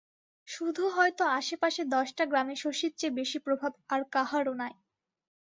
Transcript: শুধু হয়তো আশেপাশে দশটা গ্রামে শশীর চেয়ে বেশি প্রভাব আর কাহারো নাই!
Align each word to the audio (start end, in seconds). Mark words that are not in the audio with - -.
শুধু 0.47 0.83
হয়তো 0.95 1.23
আশেপাশে 1.39 1.81
দশটা 1.95 2.23
গ্রামে 2.25 2.55
শশীর 2.63 2.91
চেয়ে 2.99 3.17
বেশি 3.19 3.37
প্রভাব 3.45 3.71
আর 3.89 4.01
কাহারো 4.13 4.53
নাই! 4.61 4.73